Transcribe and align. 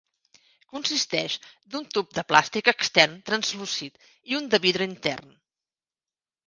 Consisteix 0.75 1.35
d'un 1.75 1.85
tub 1.97 2.17
de 2.19 2.23
plàstic 2.31 2.73
extern 2.73 3.15
translúcid 3.29 4.03
i 4.33 4.41
un 4.41 4.53
de 4.55 4.63
vidre 4.69 4.91
intern. 4.95 5.35